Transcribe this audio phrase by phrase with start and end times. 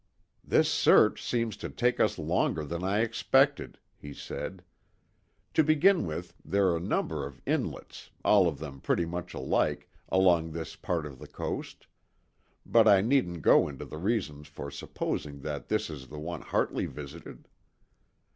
[0.43, 4.63] "This search seems to take us longer than I expected," he said.
[5.53, 9.91] "To begin with, there are a number of inlets, all of them pretty much alike,
[10.09, 11.85] along this part of the coast;
[12.65, 16.87] but I needn't go into the reasons for supposing that this is the one Hartley
[16.87, 17.47] visited.